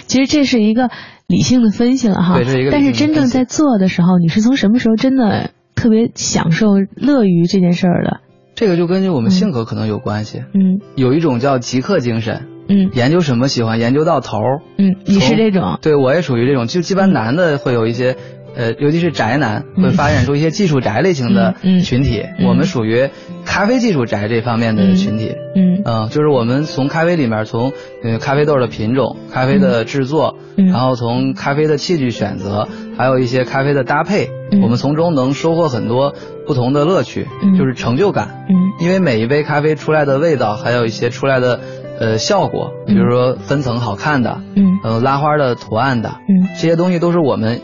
[0.06, 0.90] 其实这是一个
[1.26, 8.20] 理性的分析了哈，对这是一个但是真正在做的时候，你是从什么时候真的特别享受、乐于这件事儿的？
[8.54, 10.80] 这个就根据我们性格可能有关系，嗯。
[10.96, 12.90] 有一种叫极客精神，嗯。
[12.92, 14.60] 研究什么喜欢研究到头儿。
[14.78, 18.16] 嗯，你是这种，对我也属于这种，就一般男的会有一些，
[18.56, 19.84] 呃，尤其是宅男嗯。
[19.84, 22.46] 会发展出一些技术宅类型的群体，嗯。
[22.46, 23.08] 我们属于
[23.44, 25.34] 咖啡技术宅这方面的群体。
[25.56, 25.82] 嗯。
[25.84, 30.66] 嗯，就是我们从咖啡里面，从呃咖啡豆的品种、咖啡的制作，嗯。
[30.66, 34.60] 然后从咖啡的器具选择，还有一些咖啡的搭配，嗯。
[34.60, 36.14] 我们从中能收获很多
[36.46, 37.56] 不同的乐趣，嗯。
[37.56, 38.44] 就是成就感。
[38.50, 38.56] 嗯。
[38.80, 41.60] 因为每一杯咖啡出来的味道，还有一些出来的
[41.98, 47.60] 呃效果，比如说分层好看的，嗯呃拉花的图案的，嗯这些东西都是我们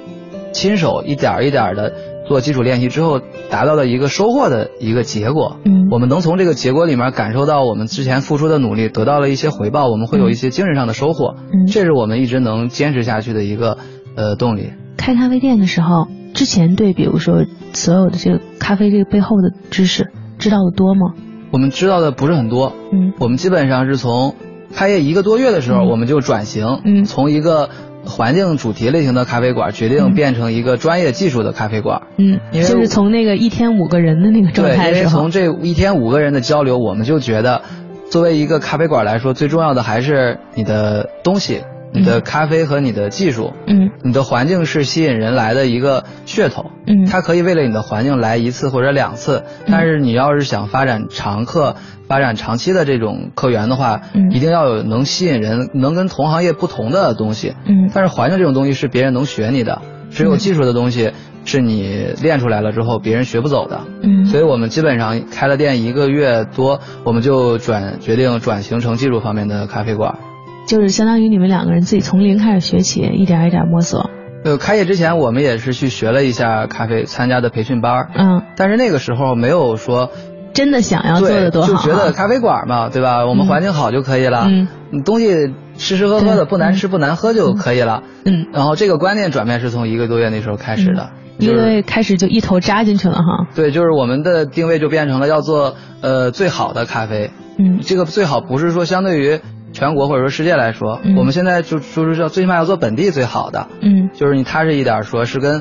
[0.53, 1.93] 亲手一点儿一点的
[2.29, 3.21] 做基础练习之后
[3.51, 5.59] 达到的一个收获的一个结果。
[5.65, 11.37] 嗯我们能从这个结果里面感受到我们之前付出的努力得到了一些回报，我们会有一些精神上的收获。
[11.53, 13.79] 嗯这是我们一直能坚持下去的一个
[14.17, 14.73] 呃动力。
[14.97, 17.45] 开咖啡店的时候，之前对比如说
[17.75, 21.15] 所有的这个咖啡这个背后的知识知道的多吗？
[21.55, 23.13] 我们知道的不是很多，嗯。
[23.21, 24.35] 我们基本上是从
[24.75, 25.87] 开业一个多月的时候，嗯。
[25.87, 27.05] 我们就转型，嗯。
[27.05, 27.71] 从一个
[28.05, 30.15] 环境主题类型的咖啡馆，决定嗯。
[30.15, 32.03] 变成一个专业技术的咖啡馆。
[32.17, 37.63] 嗯，因为就是从那个一天五个人的那个状对，因为从，这一天五个人的交流，我们就觉得，
[38.11, 41.61] 作为一个咖啡馆来说，最重要的还是你的东西、
[41.95, 43.53] 你的咖啡和你的技术。
[43.67, 51.77] 嗯你的环境是吸引人来的一个噱头，嗯它可以为了你的环境来一次或者两次，但是你要是想发展常客、
[52.07, 57.55] 发展长期的这种客源的话，嗯一定要有能吸引人、能跟同行业不同的东西。
[57.65, 59.81] 嗯但是环境这种东西是别人能学你的，
[60.11, 61.13] 只有嗯技术的东西
[61.47, 63.81] 是你练出来了之后别人学不走的。
[64.03, 70.19] 嗯所以我们基本上开了店一个月多，我们就转决定转型成技术方面的咖啡馆。
[70.67, 74.11] 就是相当于你们两个人自己从零开始学起，一点一点摸索。
[74.45, 80.11] 呃，开业之前我们也是去学了一下咖啡，参加的培训班，嗯，但是那个时候没有说
[80.53, 83.25] 真的想要做，的多好啊，就觉得咖啡馆嘛，对吧？
[83.27, 88.03] 我们嗯环境好就可以了，嗯你东西吃吃喝喝的不难吃不难喝就可以了。
[88.25, 93.47] 嗯，然后这个观念转变是从一个多月那时候开始的，一个就是月开始就一头扎进去了哈。
[93.55, 97.31] 对，就是我们的定位就变成了要做呃最好的咖啡。
[97.57, 99.41] 嗯这个最好不是说相对于
[99.75, 105.61] 全国或者说世界来说，嗯我们现在就就是要最起码要做本地最好的，嗯就是你踏实一点说，是跟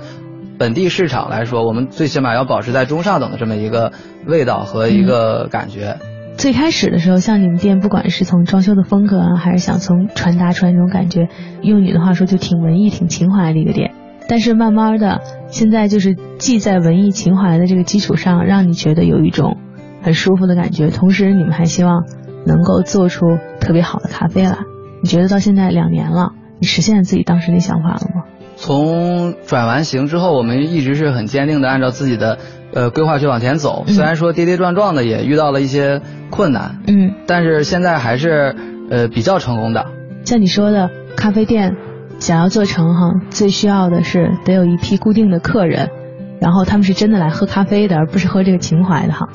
[0.58, 3.92] 本地市场来说，我们最起码要保持在中上等的这么一个
[4.28, 5.98] 味道和一个感觉。
[6.38, 11.28] 最开始的时候，像你们店，不管是从装修的风格啊，还是想从传达出来那种感觉，
[11.62, 13.94] 用你的话说就挺文艺、挺情怀的一个店。
[14.30, 19.58] 但是慢慢的，现在就是既在文艺情怀的这个基础上，让你觉得有一种
[20.02, 22.06] 很舒服的感觉，同时你们还希望
[22.46, 24.60] 能够做出特别好的咖啡了。
[25.02, 28.24] 你觉得到现在两年了，你实现了自己当时那想法了吗？
[28.56, 32.38] 从转完型之后，我们一直是很坚定的按照自己的
[32.74, 38.56] 呃规划去往前走，嗯虽然说跌跌撞撞的也遇到了一些困难，嗯，但是现在还是
[38.92, 39.86] 呃比较成功的。
[40.24, 41.76] 像你说的，咖啡店
[42.20, 45.90] 想要做成哈，最需要的是得有一批固定的客人，
[46.40, 49.28] 然后他们是真的来喝咖啡的，而不是喝这个情怀的哈。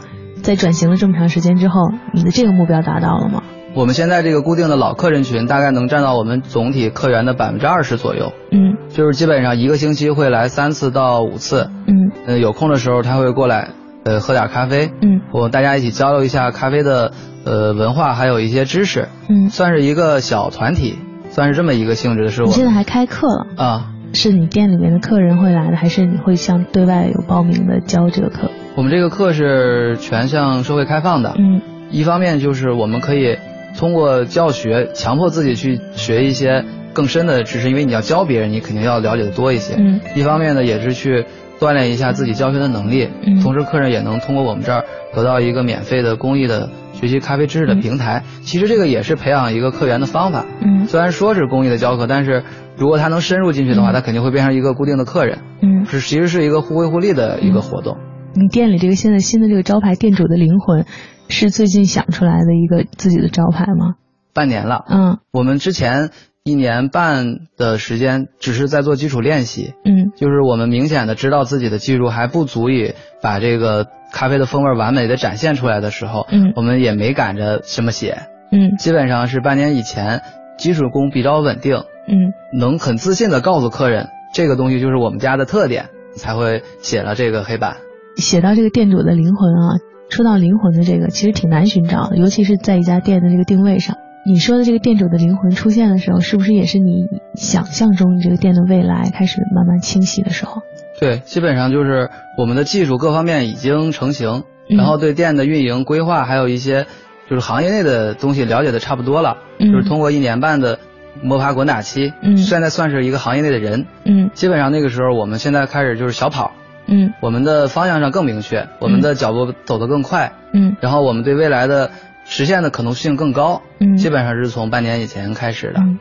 [0.42, 3.42] 在转型了这么长时间之后，你的这个目标达到了吗？
[3.74, 8.76] 我们现在这个固定的老客人群大概能占到我们总体客源的百分之二十左右，嗯。
[8.88, 12.10] 就是基本上一个星期会来三次到五次，嗯。
[12.26, 13.68] 呃，有空的时候他会过来，
[14.04, 15.20] 呃，喝点咖啡，嗯。
[15.32, 17.12] 我大家一起交流一下咖啡的
[17.44, 19.50] 呃文化，还有一些知识，嗯。
[19.50, 20.98] 算是一个小团体，
[21.30, 23.46] 算是这么一个性质的事我现在还开课了？
[23.56, 23.92] 啊。
[24.14, 28.50] 是你店里面的客人会来的，还是你会向对外有报名的教这个课？
[28.74, 31.60] 我们这个课是全向社会开放的，嗯。
[31.90, 33.38] 一方面就是我们可以
[33.78, 39.76] 通过教学强迫自己去学一些更深的知识，因为你要教别人，你肯定要了解的多一些。
[39.78, 41.24] 嗯一方面呢，也是去
[41.60, 48.24] 锻炼一下自己教学的能力，嗯同时客人也能通过我们这儿得到一个免费的公益的学习咖啡知识的平台。
[48.42, 50.44] 其实这个也是培养一个客源的方法。
[50.60, 52.42] 嗯虽然说是公益的教课，但是
[52.76, 55.84] 如果他能深入进去的话，嗯他肯定会变成一个固定的客人，嗯。
[55.86, 57.96] 是其实是一个互惠互利的一个活动。
[58.34, 60.84] 你店里这个现在新的这个招牌“店主的灵魂”，
[61.28, 63.94] 是最近想出来的一个自己的招牌吗？
[64.32, 66.10] 半年了，嗯我们之前
[66.44, 67.26] 一年半
[67.56, 80.22] 的时间只是在做基础练习，嗯就是我们明显的知道自己的技术还不足以把这个咖啡的风味完美的展现出来的时候，嗯我们也没赶着什么写，嗯基本上是半年以前，
[80.56, 87.78] 基础功比较稳定，嗯能很自信的告诉客人这个东西就是我们家的特点，才会写了这个黑板。
[88.18, 89.78] 写到这个店主的灵魂啊，
[90.10, 93.96] 说到灵魂的这个，其实挺难寻找的，尤其是在一家店的这个定位上。
[94.26, 100.60] 你说的这个店主的灵魂出现的时候，是不是也是你想象中你这个店的未来开始慢慢清晰的时候？
[101.00, 106.86] 对，基本上就是我们的技术各方面已经成型，嗯然后对店的运营规划还有一些
[107.30, 110.78] 就是行业内的东西了解的差不多了，嗯就是通过一年半的
[111.22, 116.52] 摸爬滚打期，嗯现在算是一个行业内的人，嗯基本上那个时候我们现在开始就是小跑，
[116.88, 121.90] 嗯我们的方向上更明确，我们的脚步走得更快，嗯然后我们对未来的
[122.24, 125.80] 实现的可能性更高，嗯基本上是从半年以前开始的。
[125.80, 125.98] 嗯。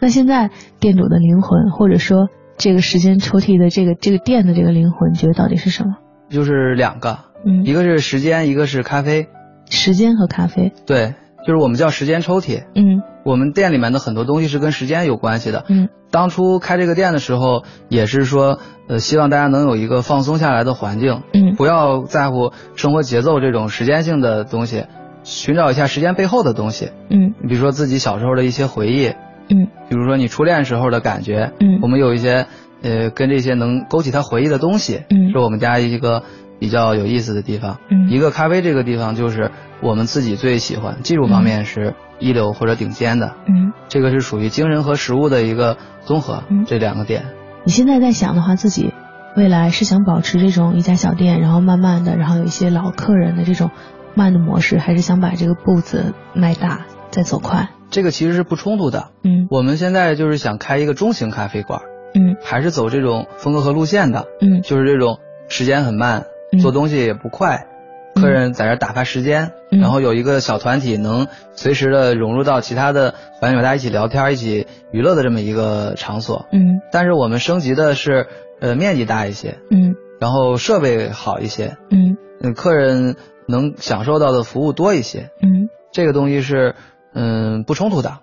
[0.00, 5.96] 那现在店主的灵魂，或者说这个时间抽屉的这个这个店的这个灵魂，你觉得到底是什么？
[6.28, 9.28] 就是两个，嗯一个是时间，一个是咖啡。
[9.70, 10.72] 时间和咖啡。
[10.86, 11.14] 对，
[11.46, 12.64] 就是我们叫时间抽屉。
[12.74, 15.64] 嗯我们店里面的很多东西是跟时间有关系的。
[15.68, 15.88] 嗯。
[16.10, 21.56] 当初开这个店的时候，也是说，呃，希望大家能有一个放松下来的环境，嗯。
[21.56, 24.84] 不要在乎生活节奏这种时间性的东西，
[25.24, 26.90] 寻找一下时间背后的东西。
[27.08, 27.34] 嗯。
[27.42, 29.08] 你比如说自己小时候的一些回忆，
[29.48, 29.66] 嗯。
[29.88, 31.80] 比如说你初恋时候的感觉，嗯。
[31.82, 32.46] 我们有一些
[32.82, 35.32] 呃跟这些能勾起他回忆的东西，嗯。
[35.32, 36.22] 是我们家一个
[36.60, 37.78] 比较有意思的地方。
[37.90, 38.08] 嗯。
[38.10, 39.50] 一个咖啡这个地方就是
[39.84, 43.72] 我们自己最喜欢，技术方面是一流或者顶尖的，嗯。
[43.86, 47.26] 这个是属于精神和实物的一个综合，嗯这两个点。
[47.64, 48.94] 你现在在想的话，自己
[49.36, 53.70] 未来是想保持这种一家小店，然后慢慢的，然后有一些老客人的这种
[54.14, 57.68] 慢的模式，还是想把这个步子迈大，再走快？
[57.90, 59.10] 这个其实是不冲突的。
[59.22, 61.82] 嗯我们现在就是想开一个中型咖啡馆，
[62.14, 65.18] 嗯还是走这种风格和路线的，嗯就是这种
[65.48, 67.73] 时间很慢，嗯做东西也不快，嗯
[68.14, 69.80] 客人在这打发时间，嗯。
[69.80, 76.46] 然后有一个小团体能随时的融入到其他的环境，大家一起聊天、一起娱乐的这么一个场所。
[76.52, 76.80] 嗯。
[76.92, 78.26] 但是我们升级的是，
[78.60, 79.94] 呃，面积大一些，嗯。
[80.20, 82.16] 然后设备好一些，嗯。
[82.40, 85.68] 嗯，客人能享受到的服务多一些，嗯。
[85.92, 86.74] 这个东西是，
[87.14, 88.18] 嗯，不冲突的。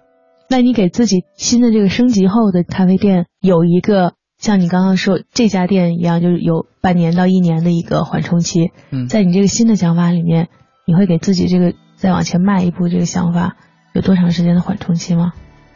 [0.49, 8.71] 那你给自己新的这个升级后的咖啡店有一个像你刚刚说这家店一样，就是有半年到一年的一个缓冲期。
[8.89, 10.49] 嗯，在你这个新的想法里面，
[10.87, 13.55] 你会给自己这个再往前迈一步这个想法
[13.93, 15.33] 有多长时间的缓冲期吗？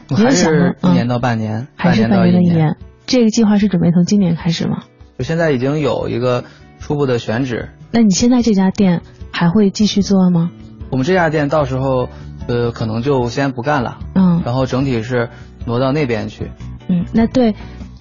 [0.09, 2.75] 你有还想一年嗯到半年，还是半年到一年？
[3.05, 4.83] 这个计划是准备从今年开始吗？
[5.19, 6.43] 就现在已经有一个
[6.79, 10.49] 初步的选址，那你现在这家店还会继续做吗？
[10.89, 12.09] 我们这家店到时候，
[12.47, 15.29] 呃，可能就先不干了，嗯然后整体是
[15.67, 16.49] 挪到那边去。
[16.87, 17.55] 嗯，那对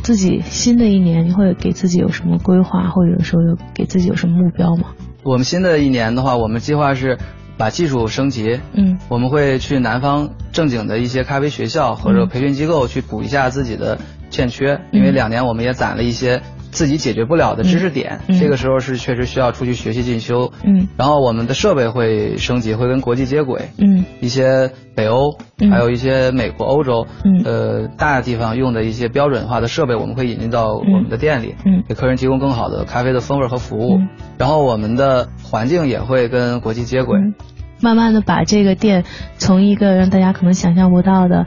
[0.04, 4.88] 自己新的一年，你会给自己有什么规划，或者说有给自己有什么目标吗？
[5.22, 7.16] 我们新的一年的话，我们计划是
[7.56, 8.98] 把技术升级，嗯。
[9.08, 12.28] 我们会去南方正经的一些咖啡学校或者嗯。
[12.28, 13.98] 培训机构去补一下自己的
[14.28, 15.14] 欠缺，因为嗯。
[15.14, 16.42] 两年我们也攒了一些
[16.74, 20.52] 自己解决不了的知识点，这个时候是确实需要出去学习进修。
[20.64, 20.88] 嗯。
[20.96, 23.68] 然后我们的设备会升级，会跟国际接轨。
[23.78, 24.04] 嗯。
[24.20, 25.70] 一些北欧，嗯。
[25.70, 27.42] 还有一些美国、欧洲，嗯。
[27.44, 31.84] 呃，大地方用的一些标准化的设备，我们会引进到我们的店里，嗯。
[31.88, 33.98] 给客人提供更好的咖啡的风味和服务。
[33.98, 34.08] 嗯。
[34.36, 37.20] 然后我们的环境也会跟国际接轨。
[37.20, 37.34] 嗯，
[37.80, 39.04] 慢慢的把这个店
[39.38, 41.46] 从一个让大家可能想象不到的，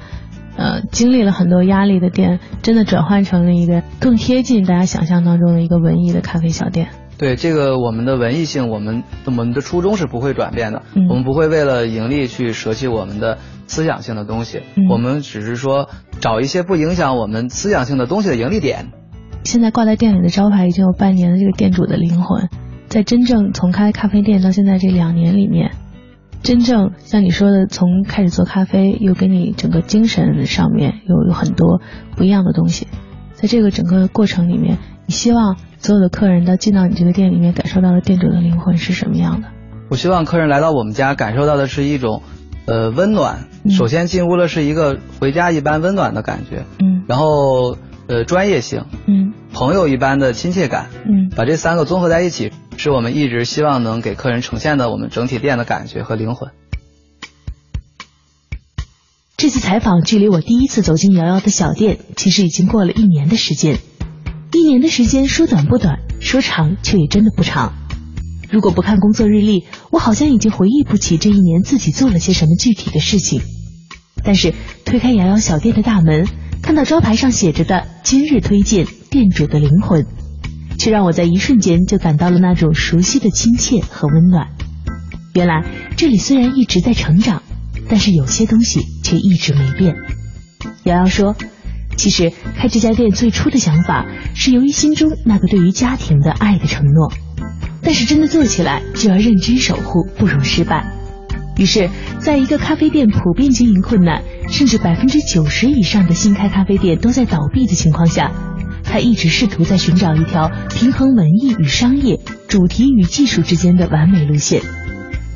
[0.57, 6.89] 呃，经历了很多压力的店，真的转换成了一个更贴近大家想象当中的一个文艺的咖啡小店。
[7.17, 10.83] 对这个我们的文艺性，我们我们的初衷是不会转变的。
[10.95, 14.61] 嗯我们不会为了盈利去舍弃我们的思想性的东西。
[14.75, 15.89] 嗯我们只是说
[16.19, 18.87] 找一些不影响我们思想性的东西的盈利点。
[19.43, 22.49] 现在挂在店里的招牌已经有半年的这个店主的灵魂，
[22.87, 25.71] 在真正从开咖啡店到现在这两年里面，
[26.43, 31.81] 真正像你说的，从开始做咖啡，又给你整个精神上面有有很多
[32.15, 32.87] 不一样的东西。
[33.33, 39.47] 在这个整个过程里面，你希望所有的客人到进到你这个店里面，感受到的店主的灵魂是什么样的？
[39.89, 42.23] 我希望客人来到我们家，感受到的是一种，
[42.65, 43.39] 呃，温暖。
[43.63, 47.77] 嗯首先进屋了是一个回家一般温暖的感觉，嗯然后
[48.07, 56.51] 呃专业性，嗯朋友一般的亲切感，嗯把这三个综合在一起，是我们一直希望能给客人呈现的我们整体店的感觉和灵魂。
[59.35, 63.77] 这次采访距离我第一次走进瑶瑶的小店，其实已经过了一年的时间。
[64.53, 67.73] 一年的时间说短不短，说长却也真的不长。
[68.49, 73.41] 如果不看工作日历，我好像已经回忆不起这一年自己做了些什么具体的事情。
[74.23, 74.55] 但是
[74.85, 76.25] 推开瑶瑶小店的大门，
[76.67, 80.05] 看到招牌上写着的“今日推荐店主的灵魂”，
[80.77, 84.49] 却让我在一瞬间就感到了那种熟悉的亲切和温暖。
[85.33, 85.63] 原来
[85.95, 87.41] 这里虽然一直在成长，
[87.87, 89.95] 但是有些东西却一直没变。
[90.83, 91.37] 瑶瑶说
[91.95, 94.05] ：“其实开这家店最初的想法
[94.35, 97.13] 是由于心中那个对于家庭的爱的承诺，
[97.81, 100.96] 但是真的做起来就要认真守护，不容失败。
[101.57, 101.89] 于是，
[102.19, 108.31] 在一个咖啡店普遍经营困难，甚至百分之九十以上的新开咖啡店都在倒闭的情况下，
[108.83, 114.61] 他一直试图在寻找一条平衡文艺与商业、主题与技术之间的完美路线，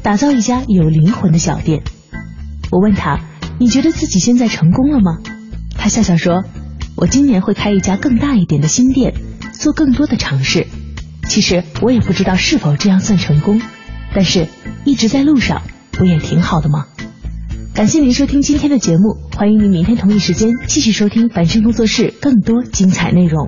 [0.04, 1.82] 打造一家有灵魂的小店。
[2.72, 3.20] 我问他
[3.60, 5.18] ：“你觉得自己现在成功了吗？”
[5.76, 6.44] 他笑笑说
[6.96, 9.16] ：“我今年会开一家更大一点的新店，
[9.52, 10.68] 做更多的尝试。
[11.28, 13.60] 其实我也不知道是否这样算成功，
[14.14, 14.48] 但是
[14.86, 15.64] 一直在路上，
[16.02, 16.88] 不也挺好的吗？”
[17.76, 23.48] 感谢您收听今天的节目，欢迎您明天同一时间继续收听凡生工作室更多精彩内容。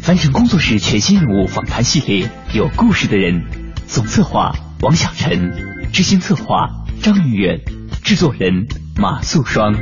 [0.00, 3.42] 凡尘工作室全新人物访谈系列，有故事的人，
[3.88, 5.50] 总策划王小晨，
[5.92, 6.68] 执行策划
[7.02, 7.60] 张云远，
[8.04, 9.74] 制作人马素双。